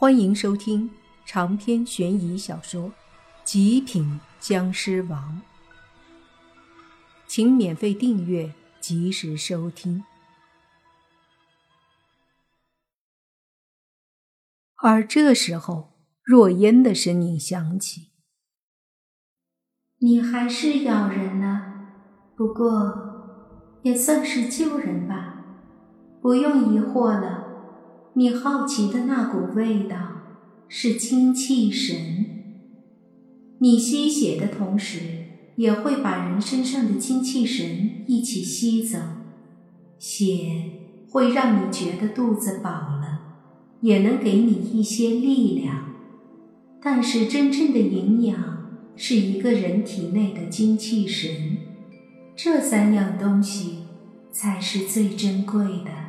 [0.00, 0.88] 欢迎收听
[1.26, 2.84] 长篇悬疑小说
[3.42, 5.42] 《极品僵尸王》，
[7.26, 10.04] 请免费订阅，及时收听。
[14.76, 18.12] 而这时候，若烟的声音响起
[19.98, 21.72] ：“你还是咬人了，
[22.36, 25.44] 不过也算是救人吧。
[26.22, 27.46] 不用疑惑了。”
[28.18, 29.96] 你好奇的那股味道
[30.66, 31.96] 是精气神。
[33.60, 34.98] 你吸血的同时，
[35.54, 38.98] 也会把人身上的精气神一起吸走。
[40.00, 40.64] 血
[41.08, 43.20] 会让你觉得肚子饱了，
[43.82, 45.94] 也能给你一些力量。
[46.82, 51.30] 但是真正的营养是一个人体内的精气神，
[52.34, 53.84] 这三样东西
[54.32, 56.07] 才是最珍贵的。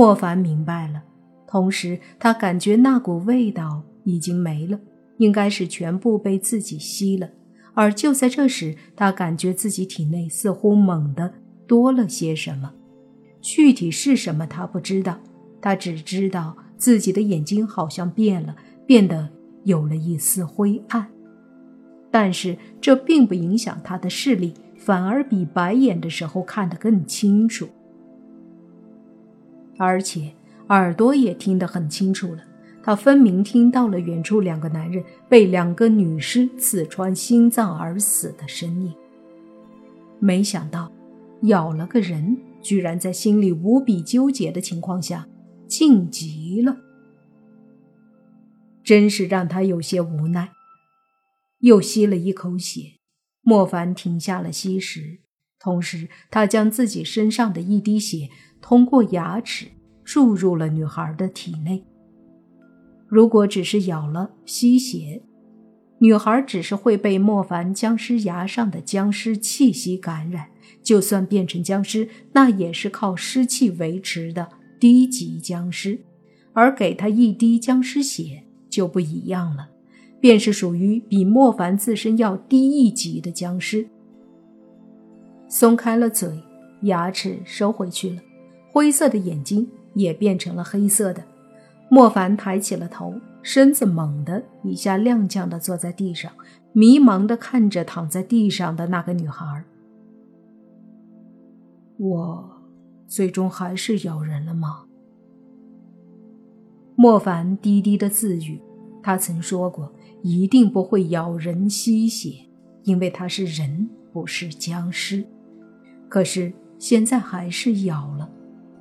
[0.00, 1.02] 莫凡明白了，
[1.46, 4.80] 同时他感觉那股味道已经没了，
[5.18, 7.28] 应该是全部被自己吸了。
[7.74, 11.34] 而就在这时，他感觉自己体内似乎猛地
[11.66, 12.72] 多了些什么，
[13.42, 15.18] 具体是什么他不知道，
[15.60, 19.28] 他只知道自己的眼睛好像变了，变得
[19.64, 21.06] 有了一丝灰暗。
[22.10, 27.68] 但是这并不影响他的视力，反而比白眼的时候看得更清楚。
[29.82, 30.30] 而且
[30.68, 32.44] 耳朵也听得很清楚了，
[32.82, 38.92] 他分明听到了远处两个男人被两个女尸刺穿心脏而死的声音。
[40.18, 40.92] 没想到，
[41.44, 45.26] 咬了个人，居然在心里无比纠结的情况下
[45.66, 46.76] 晋级了，
[48.84, 50.50] 真是让他有些无奈。
[51.60, 52.98] 又吸了一口血，
[53.40, 55.20] 莫凡停下了吸食，
[55.58, 58.28] 同时他将自己身上的一滴血。
[58.60, 59.66] 通过牙齿
[60.04, 61.84] 注入了女孩的体内。
[63.08, 65.22] 如果只是咬了吸血，
[65.98, 70.46] 女孩只是会被莫凡僵尸牙上的僵尸气息感染。
[70.82, 76.00] 就算变成僵尸，那也是靠湿气维持的低级僵尸。
[76.54, 79.68] 而给他一滴僵尸血就不一样了，
[80.20, 83.86] 便是属于比莫凡自身要低一级的僵尸。
[85.48, 86.42] 松开了嘴，
[86.82, 88.22] 牙齿收回去了。
[88.72, 91.22] 灰色的眼睛也变成了黑色的。
[91.90, 96.30] 莫凡抬起了头，身子猛地一下踉跄地坐在地上，
[96.72, 99.64] 迷茫地看着躺在地上的那个女孩。
[101.98, 102.50] 我
[103.08, 104.84] 最终还是咬人了吗？
[106.94, 108.60] 莫凡低低的自语。
[109.02, 109.92] 他曾说过，
[110.22, 112.34] 一定不会咬人吸血，
[112.84, 115.24] 因为他是人，不是僵尸。
[116.08, 118.30] 可是现在还是咬了。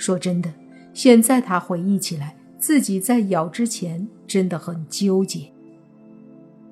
[0.00, 0.50] 说真的，
[0.94, 5.52] 现在他回忆起来，自己在咬之前真的很纠结。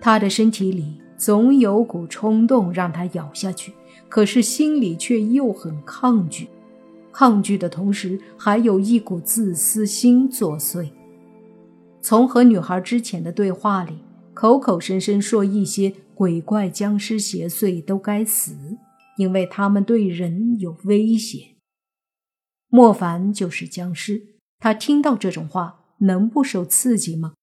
[0.01, 3.75] 他的身体里总有股冲动让他咬下去，
[4.09, 6.49] 可是心里却又很抗拒。
[7.13, 10.89] 抗拒的同时，还有一股自私心作祟。
[12.01, 13.99] 从和女孩之前的对话里，
[14.33, 18.57] 口口声声说一些鬼怪、僵尸、邪祟都该死，
[19.19, 21.58] 因为他们对人有威胁。
[22.69, 27.35] 莫凡就是僵尸，他听到这种话能不受刺激吗？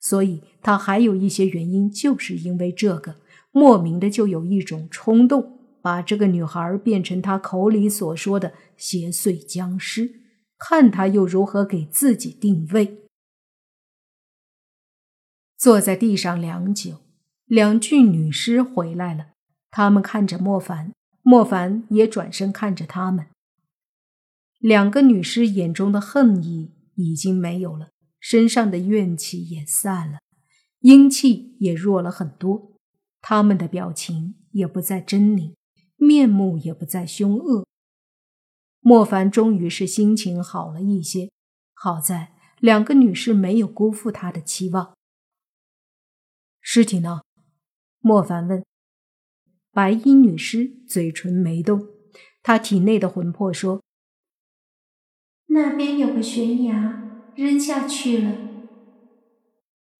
[0.00, 3.16] 所以他还有一些原因，就是因为这个，
[3.52, 10.10] 莫名的就有一种冲动，把这个女孩变成他口里所说的邪祟僵尸，
[10.58, 12.98] 看他又如何给自己定位。
[15.56, 16.96] 坐在地上良久，
[17.46, 19.26] 两具女尸回来了，
[19.70, 20.92] 他们看着莫凡，
[21.22, 23.26] 莫凡也转身看着他们。
[24.62, 27.90] 两个女尸眼中的恨意已经没有了，
[28.20, 30.20] 身上的怨气也散了，
[30.78, 32.78] 阴气也弱了很多。
[33.20, 35.56] 他们的表情也不再狰狞，
[35.96, 37.66] 面目也不再凶恶。
[38.78, 41.32] 莫凡终于是心情好了一些，
[41.74, 44.96] 好在两个女尸没有辜负他的期望。
[46.60, 47.22] 尸体呢？
[47.98, 48.64] 莫凡问。
[49.72, 51.88] 白衣女尸嘴唇没动，
[52.44, 53.82] 她体内的魂魄说。
[55.52, 57.02] 那边有个悬崖，
[57.34, 58.32] 扔下去了。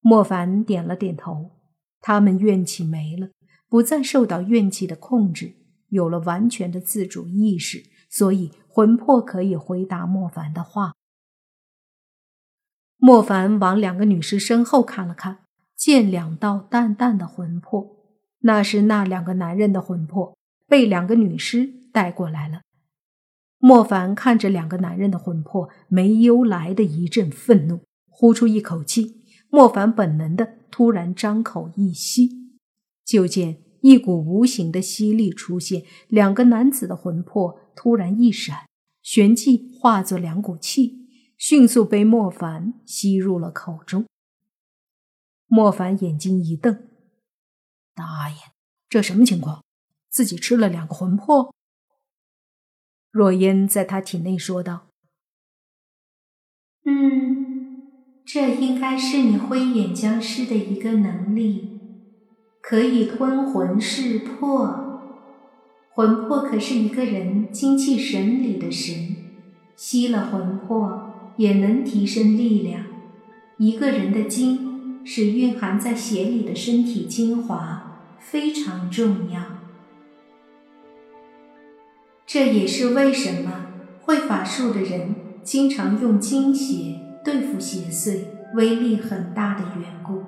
[0.00, 1.50] 莫凡点了点头。
[2.00, 3.28] 他们怨气没了，
[3.68, 5.54] 不再受到怨气的控制，
[5.90, 10.94] 有了完全的自主意识，所以魂魄可以回答莫凡的话。
[12.96, 15.44] 莫凡往两个女尸身后看了看，
[15.76, 17.86] 见两道淡淡的魂魄，
[18.40, 22.62] 那是那两个男人的魂魄，被两个女尸带过来了。
[23.64, 32.58] 莫凡看着两个男人的魂魄，没由来的一阵愤怒，呼出一口气，莫凡本能的突然张口一吸，
[33.04, 38.66] 就见一股无形的吸力出现，两个男子的魂魄突然一闪，
[39.00, 41.06] 旋即化作两股气，
[41.38, 44.04] 迅速被莫凡吸入了口中。
[45.46, 46.88] 莫凡眼睛一瞪
[47.94, 48.36] ：“大爷，
[48.88, 49.62] 这什么情况？
[50.10, 51.54] 自己吃了两个魂魄？”
[53.12, 54.86] 若烟在他体内说道
[56.86, 57.82] ：“嗯，
[58.24, 61.78] 这应该是你灰眼僵尸的一个能力，
[62.62, 64.88] 可以吞魂噬魄。
[65.90, 69.14] 魂魄可是一个人精气神里的神，
[69.76, 72.86] 吸了魂魄也能提升力量。
[73.58, 79.42] 一个人的精是蕴含在血里的身体精华，非常重要。”
[82.32, 83.66] 这也是为什么
[84.00, 88.20] 会法术的人经常用精血对付邪祟，
[88.54, 90.22] 威力很大的缘故。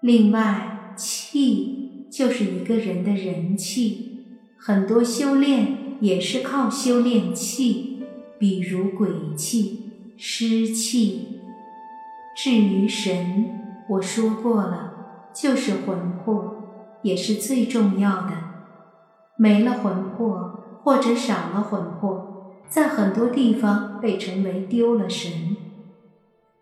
[0.00, 4.24] 另外，气就是一个人的人气，
[4.56, 8.02] 很多修炼也是靠修炼气，
[8.38, 11.42] 比如鬼气、湿气。
[12.34, 14.94] 至于神，我说过了，
[15.34, 18.32] 就是魂魄，也是最重要的。
[19.36, 20.62] 没了魂魄。
[20.86, 25.56] 或者少了魂魄，在很多地方被称为丢了神。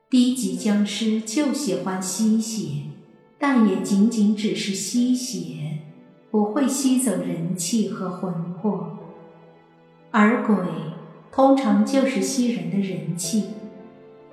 [0.09, 2.85] 低级僵尸就喜欢吸血，
[3.39, 5.81] 但也仅仅只是吸血，
[6.31, 8.97] 不会吸走人气和魂魄。
[10.11, 10.57] 而鬼
[11.31, 13.51] 通常就是吸人的人气。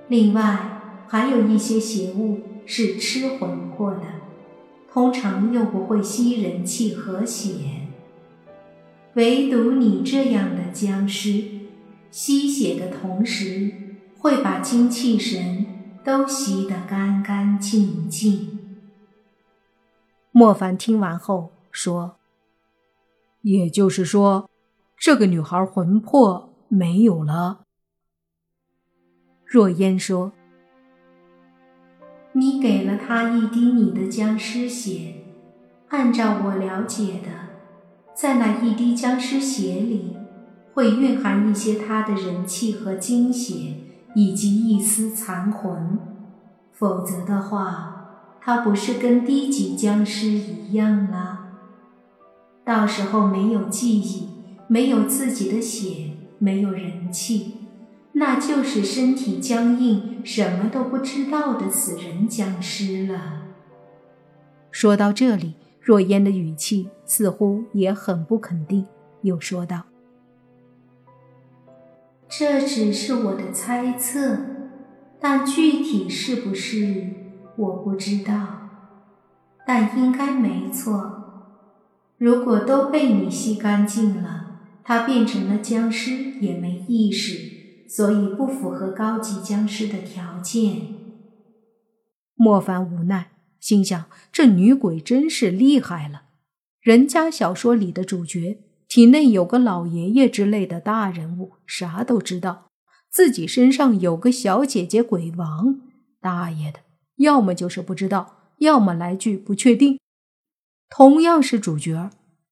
[0.08, 4.04] 另外，还有一些邪物是吃魂魄的，
[4.90, 7.81] 通常又不会吸人气和血。
[9.16, 11.44] 唯独你这样的僵尸，
[12.10, 13.74] 吸血的同时
[14.18, 15.66] 会把精气神
[16.04, 18.60] 都吸得干干净净。
[20.32, 22.16] 莫凡听完后说
[23.44, 24.50] ：“也就是说，
[24.98, 27.66] 这个女孩魂魄没有了。”
[29.44, 30.32] 若烟说
[32.32, 35.16] ：“你给了她一滴你的僵尸血，
[35.90, 37.51] 按照我了解的。”
[38.22, 40.16] 在那一滴僵尸血里，
[40.76, 43.78] 会蕴含一些他的人气和精血，
[44.14, 45.98] 以及一丝残魂。
[46.72, 51.48] 否则的话，他不是跟低级僵尸一样了？
[52.64, 54.28] 到时候没有记忆，
[54.68, 57.56] 没有自己的血，没有人气，
[58.12, 63.46] 那就是身体僵硬、什么都不知道的死人僵尸了。
[64.70, 65.56] 说到这里。
[65.82, 68.86] 若烟的语气似乎也很不肯定，
[69.24, 69.82] 又说道
[72.30, 74.38] ：“这只是我的猜测，
[75.20, 77.08] 但具体是不是
[77.58, 78.70] 我不知道，
[79.66, 81.18] 但应该没错。
[82.20, 90.94] 如果都被你吸干净了，他变成了僵尸也没意识，所以不符合高级僵尸的条件。”
[92.38, 93.32] 莫凡无奈。
[93.62, 96.24] 心想：这女鬼真是厉害了，
[96.82, 98.60] 人家小说里的主角
[98.90, 102.66] 体内有个老爷爷之类的大人物，啥都知道；
[103.10, 105.80] 自己身上有个小姐姐鬼王，
[106.20, 106.80] 大爷的，
[107.18, 110.00] 要么就是不知道，要么来句不确定。
[110.90, 112.10] 同样是主角，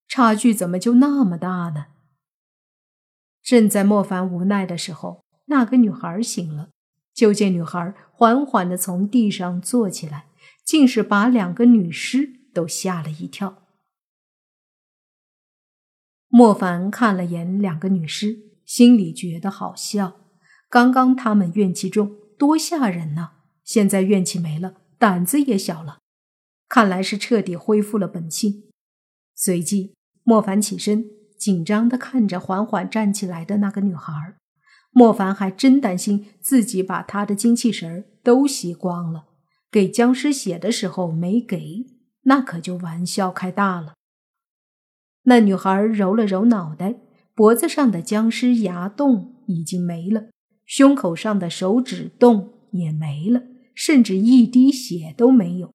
[0.07, 1.87] 差距怎么就那么大呢？
[3.43, 6.69] 正在莫凡无奈的时候，那个女孩醒了，
[7.13, 10.27] 就见女孩缓缓地从地上坐起来。
[10.69, 13.63] 竟是把两个女尸都吓了一跳。
[16.27, 20.27] 莫凡看了眼两个女尸，心里觉得好笑。
[20.69, 23.31] 刚刚他们怨气重，多吓人呢！
[23.63, 26.01] 现在怨气没了，胆子也小了，
[26.67, 28.65] 看来是彻底恢复了本性。
[29.33, 31.03] 随即，莫凡起身，
[31.39, 34.35] 紧张的看着缓缓站起来的那个女孩。
[34.91, 39.28] 莫凡还真担心自己把她的精气神都吸光了。
[39.71, 41.85] 给僵尸血的时候没给，
[42.23, 43.93] 那可就玩笑开大了。
[45.23, 46.95] 那女孩揉了揉脑袋，
[47.35, 50.29] 脖子上的僵尸牙洞已经没了，
[50.65, 53.43] 胸口上的手指洞也没了，
[53.75, 55.71] 甚至一滴血都没有。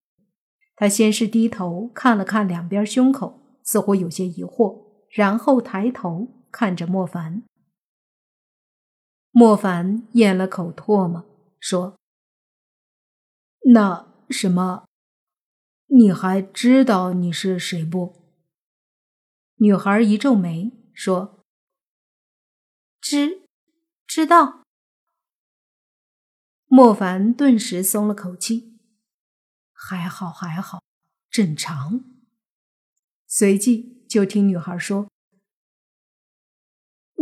[0.74, 7.44] 她先是低头看了看两边胸口，似乎有些疑惑，然后抬头看着莫凡。
[9.30, 11.24] 莫凡咽了口唾沫，
[11.60, 11.94] 说。
[13.72, 14.86] 那什么，
[15.86, 18.22] 你还知道你是谁不？
[19.56, 21.44] 女孩一皱眉说
[23.00, 23.42] ：“知，
[24.06, 24.62] 知道。”
[26.66, 28.78] 莫凡顿时松了口气，
[29.72, 30.82] 还好还好，
[31.30, 32.04] 正常。
[33.26, 35.08] 随即就听女孩说：“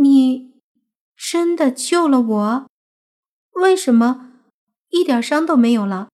[0.01, 0.59] 你
[1.15, 2.69] 真的救了我？
[3.51, 4.41] 为什么
[4.89, 6.09] 一点伤都没有了？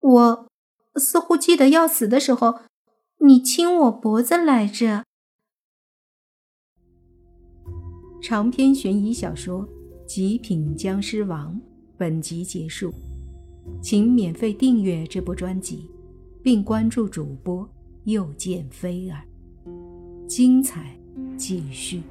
[0.00, 0.48] 我
[0.96, 2.60] 似乎记得要死的时候，
[3.18, 5.04] 你亲我脖子来着。”
[8.22, 9.66] 长篇悬疑小说
[10.06, 11.54] 《极品僵尸王》
[11.96, 12.92] 本集结束，
[13.82, 15.90] 请免费订阅这部专辑，
[16.42, 17.68] 并关注主播
[18.04, 19.24] 又见菲儿，
[20.26, 20.96] 精彩
[21.36, 22.02] 继续。